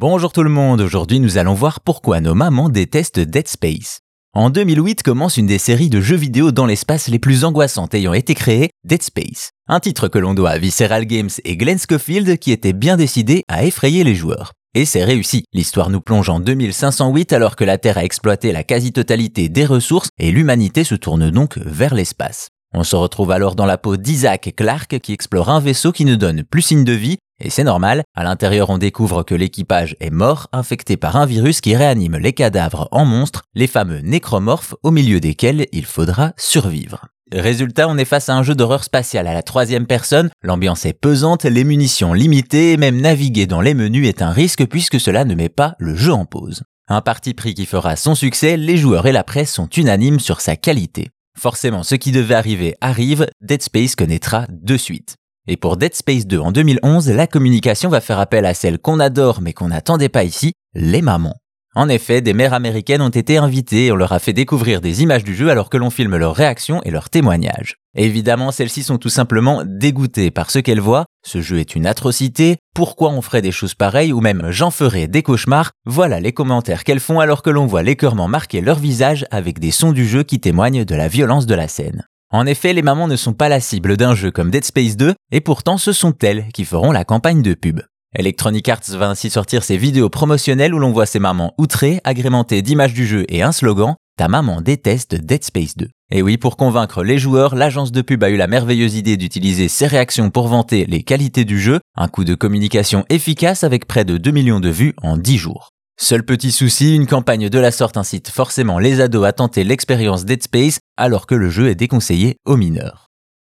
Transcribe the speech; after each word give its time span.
Bonjour 0.00 0.32
tout 0.32 0.42
le 0.42 0.48
monde, 0.48 0.80
aujourd'hui 0.80 1.20
nous 1.20 1.36
allons 1.36 1.52
voir 1.52 1.80
pourquoi 1.80 2.22
nos 2.22 2.34
mamans 2.34 2.70
détestent 2.70 3.20
Dead 3.20 3.46
Space. 3.46 4.00
En 4.32 4.48
2008 4.48 5.02
commence 5.02 5.36
une 5.36 5.44
des 5.44 5.58
séries 5.58 5.90
de 5.90 6.00
jeux 6.00 6.16
vidéo 6.16 6.52
dans 6.52 6.64
l'espace 6.64 7.08
les 7.08 7.18
plus 7.18 7.44
angoissantes 7.44 7.92
ayant 7.92 8.14
été 8.14 8.34
créées, 8.34 8.70
Dead 8.82 9.02
Space. 9.02 9.50
Un 9.68 9.78
titre 9.78 10.08
que 10.08 10.18
l'on 10.18 10.32
doit 10.32 10.52
à 10.52 10.58
Visceral 10.58 11.04
Games 11.04 11.28
et 11.44 11.58
Glenn 11.58 11.76
Schofield 11.78 12.38
qui 12.38 12.50
étaient 12.50 12.72
bien 12.72 12.96
décidés 12.96 13.42
à 13.46 13.66
effrayer 13.66 14.02
les 14.02 14.14
joueurs. 14.14 14.52
Et 14.74 14.86
c'est 14.86 15.04
réussi. 15.04 15.44
L'histoire 15.52 15.90
nous 15.90 16.00
plonge 16.00 16.30
en 16.30 16.40
2508 16.40 17.34
alors 17.34 17.54
que 17.54 17.64
la 17.64 17.76
Terre 17.76 17.98
a 17.98 18.04
exploité 18.04 18.52
la 18.52 18.64
quasi-totalité 18.64 19.50
des 19.50 19.66
ressources 19.66 20.08
et 20.18 20.30
l'humanité 20.30 20.82
se 20.82 20.94
tourne 20.94 21.30
donc 21.30 21.58
vers 21.58 21.92
l'espace. 21.92 22.48
On 22.72 22.84
se 22.84 22.96
retrouve 22.96 23.32
alors 23.32 23.54
dans 23.54 23.66
la 23.66 23.76
peau 23.76 23.98
d'Isaac 23.98 24.54
Clarke 24.56 25.00
qui 25.00 25.12
explore 25.12 25.50
un 25.50 25.60
vaisseau 25.60 25.92
qui 25.92 26.06
ne 26.06 26.14
donne 26.14 26.42
plus 26.42 26.62
signe 26.62 26.84
de 26.84 26.94
vie 26.94 27.18
et 27.40 27.50
c'est 27.50 27.64
normal, 27.64 28.02
à 28.14 28.24
l'intérieur 28.24 28.70
on 28.70 28.78
découvre 28.78 29.22
que 29.22 29.34
l'équipage 29.34 29.96
est 30.00 30.10
mort, 30.10 30.48
infecté 30.52 30.96
par 30.96 31.16
un 31.16 31.26
virus 31.26 31.60
qui 31.60 31.74
réanime 31.74 32.16
les 32.16 32.32
cadavres 32.32 32.88
en 32.92 33.04
monstres, 33.04 33.42
les 33.54 33.66
fameux 33.66 34.00
nécromorphes 34.00 34.74
au 34.82 34.90
milieu 34.90 35.20
desquels 35.20 35.66
il 35.72 35.86
faudra 35.86 36.32
survivre. 36.36 37.06
Résultat, 37.32 37.88
on 37.88 37.96
est 37.96 38.04
face 38.04 38.28
à 38.28 38.34
un 38.34 38.42
jeu 38.42 38.56
d'horreur 38.56 38.82
spatiale 38.82 39.28
à 39.28 39.34
la 39.34 39.42
troisième 39.42 39.86
personne, 39.86 40.30
l'ambiance 40.42 40.84
est 40.84 40.92
pesante, 40.92 41.44
les 41.44 41.62
munitions 41.62 42.12
limitées, 42.12 42.72
et 42.72 42.76
même 42.76 43.00
naviguer 43.00 43.46
dans 43.46 43.60
les 43.60 43.74
menus 43.74 44.08
est 44.08 44.20
un 44.20 44.32
risque 44.32 44.66
puisque 44.66 44.98
cela 44.98 45.24
ne 45.24 45.36
met 45.36 45.48
pas 45.48 45.76
le 45.78 45.94
jeu 45.94 46.12
en 46.12 46.24
pause. 46.24 46.64
Un 46.88 47.02
parti 47.02 47.34
pris 47.34 47.54
qui 47.54 47.66
fera 47.66 47.94
son 47.94 48.16
succès, 48.16 48.56
les 48.56 48.76
joueurs 48.76 49.06
et 49.06 49.12
la 49.12 49.22
presse 49.22 49.52
sont 49.52 49.68
unanimes 49.68 50.18
sur 50.18 50.40
sa 50.40 50.56
qualité. 50.56 51.10
Forcément, 51.38 51.84
ce 51.84 51.94
qui 51.94 52.10
devait 52.10 52.34
arriver 52.34 52.74
arrive, 52.80 53.28
Dead 53.40 53.62
Space 53.62 53.94
connaîtra 53.94 54.46
de 54.50 54.76
suite. 54.76 55.14
Et 55.48 55.56
pour 55.56 55.76
Dead 55.76 55.94
Space 55.94 56.26
2 56.26 56.38
en 56.38 56.52
2011, 56.52 57.08
la 57.10 57.26
communication 57.26 57.88
va 57.88 58.00
faire 58.00 58.20
appel 58.20 58.44
à 58.46 58.54
celle 58.54 58.78
qu'on 58.78 59.00
adore 59.00 59.40
mais 59.40 59.52
qu'on 59.52 59.68
n'attendait 59.68 60.08
pas 60.08 60.24
ici, 60.24 60.52
les 60.74 61.02
mamans. 61.02 61.36
En 61.76 61.88
effet, 61.88 62.20
des 62.20 62.32
mères 62.32 62.52
américaines 62.52 63.00
ont 63.00 63.10
été 63.10 63.36
invitées 63.36 63.86
et 63.86 63.92
on 63.92 63.96
leur 63.96 64.10
a 64.10 64.18
fait 64.18 64.32
découvrir 64.32 64.80
des 64.80 65.02
images 65.02 65.22
du 65.22 65.36
jeu 65.36 65.50
alors 65.50 65.70
que 65.70 65.76
l'on 65.76 65.90
filme 65.90 66.16
leurs 66.16 66.34
réactions 66.34 66.82
et 66.82 66.90
leurs 66.90 67.10
témoignages. 67.10 67.76
évidemment, 67.94 68.50
celles-ci 68.50 68.82
sont 68.82 68.98
tout 68.98 69.08
simplement 69.08 69.62
dégoûtées 69.64 70.32
par 70.32 70.50
ce 70.50 70.58
qu'elles 70.58 70.80
voient. 70.80 71.06
Ce 71.24 71.40
jeu 71.40 71.60
est 71.60 71.76
une 71.76 71.86
atrocité. 71.86 72.56
Pourquoi 72.74 73.10
on 73.10 73.22
ferait 73.22 73.42
des 73.42 73.52
choses 73.52 73.74
pareilles 73.74 74.12
ou 74.12 74.20
même 74.20 74.50
j'en 74.50 74.72
ferais 74.72 75.06
des 75.06 75.22
cauchemars? 75.22 75.70
Voilà 75.86 76.18
les 76.18 76.32
commentaires 76.32 76.82
qu'elles 76.82 76.98
font 76.98 77.20
alors 77.20 77.42
que 77.42 77.50
l'on 77.50 77.66
voit 77.66 77.84
l'écœurement 77.84 78.26
marquer 78.26 78.60
leur 78.60 78.80
visage 78.80 79.24
avec 79.30 79.60
des 79.60 79.70
sons 79.70 79.92
du 79.92 80.08
jeu 80.08 80.24
qui 80.24 80.40
témoignent 80.40 80.84
de 80.84 80.94
la 80.96 81.06
violence 81.06 81.46
de 81.46 81.54
la 81.54 81.68
scène. 81.68 82.04
En 82.32 82.46
effet, 82.46 82.72
les 82.72 82.82
mamans 82.82 83.08
ne 83.08 83.16
sont 83.16 83.32
pas 83.32 83.48
la 83.48 83.58
cible 83.58 83.96
d'un 83.96 84.14
jeu 84.14 84.30
comme 84.30 84.50
Dead 84.50 84.64
Space 84.64 84.96
2, 84.96 85.14
et 85.32 85.40
pourtant 85.40 85.78
ce 85.78 85.92
sont 85.92 86.14
elles 86.22 86.46
qui 86.54 86.64
feront 86.64 86.92
la 86.92 87.04
campagne 87.04 87.42
de 87.42 87.54
pub. 87.54 87.80
Electronic 88.16 88.68
Arts 88.68 88.90
va 88.90 89.08
ainsi 89.08 89.30
sortir 89.30 89.64
ses 89.64 89.76
vidéos 89.76 90.10
promotionnelles 90.10 90.74
où 90.74 90.78
l'on 90.78 90.92
voit 90.92 91.06
ses 91.06 91.18
mamans 91.18 91.54
outrées, 91.58 92.00
agrémentées 92.04 92.62
d'images 92.62 92.94
du 92.94 93.04
jeu 93.04 93.24
et 93.28 93.42
un 93.42 93.52
slogan 93.52 93.96
Ta 94.16 94.28
maman 94.28 94.60
déteste 94.60 95.14
Dead 95.14 95.42
Space 95.42 95.76
2. 95.76 95.88
Et 96.12 96.22
oui, 96.22 96.36
pour 96.36 96.56
convaincre 96.56 97.02
les 97.02 97.18
joueurs, 97.18 97.54
l'agence 97.54 97.90
de 97.90 98.02
pub 98.02 98.22
a 98.22 98.30
eu 98.30 98.36
la 98.36 98.48
merveilleuse 98.48 98.94
idée 98.94 99.16
d'utiliser 99.16 99.68
ses 99.68 99.86
réactions 99.86 100.30
pour 100.30 100.46
vanter 100.46 100.84
les 100.84 101.02
qualités 101.02 101.44
du 101.44 101.58
jeu, 101.58 101.80
un 101.96 102.06
coup 102.06 102.24
de 102.24 102.34
communication 102.34 103.04
efficace 103.08 103.64
avec 103.64 103.86
près 103.86 104.04
de 104.04 104.18
2 104.18 104.30
millions 104.30 104.60
de 104.60 104.68
vues 104.68 104.94
en 105.02 105.16
10 105.16 105.38
jours. 105.38 105.70
Seul 106.02 106.22
petit 106.22 106.50
souci, 106.50 106.96
une 106.96 107.06
campagne 107.06 107.50
de 107.50 107.58
la 107.58 107.70
sorte 107.70 107.98
incite 107.98 108.30
forcément 108.30 108.78
les 108.78 109.02
ados 109.02 109.26
à 109.26 109.34
tenter 109.34 109.64
l'expérience 109.64 110.24
Dead 110.24 110.42
Space 110.42 110.78
alors 110.96 111.26
que 111.26 111.34
le 111.34 111.50
jeu 111.50 111.68
est 111.68 111.74
déconseillé 111.74 112.36
aux 112.46 112.56
mineurs. 112.56 113.08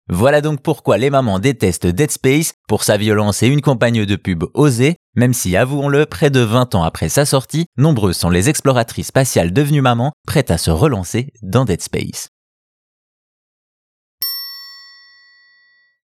Voilà 0.09 0.41
donc 0.41 0.61
pourquoi 0.61 0.99
les 0.99 1.11
mamans 1.11 1.39
détestent 1.39 1.87
Dead 1.87 2.11
Space 2.11 2.55
pour 2.67 2.83
sa 2.83 2.97
violence 2.97 3.45
et 3.45 3.47
une 3.47 3.61
campagne 3.61 4.05
de 4.05 4.17
pub 4.17 4.45
osée, 4.55 4.97
même 5.15 5.33
si, 5.33 5.57
avouons-le, 5.57 6.07
près 6.07 6.31
de 6.31 6.41
20 6.41 6.75
ans 6.75 6.83
après 6.83 7.09
sa 7.09 7.25
sortie, 7.25 7.67
nombreuses 7.79 8.17
sont 8.17 8.31
les 8.31 8.49
exploratrices 8.49 9.07
spatiales 9.07 9.53
devenues 9.53 9.81
mamans 9.81 10.11
prêtes 10.27 10.51
à 10.51 10.59
se 10.59 10.73
relancer 10.73 11.29
dans 11.43 11.65
Dead 11.65 11.81
Space. 11.81 12.31